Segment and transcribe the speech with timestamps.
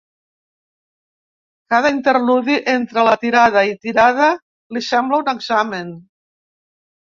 [1.73, 4.31] Cada interludi entre tirada i tirada
[4.79, 5.95] li sembla un examen.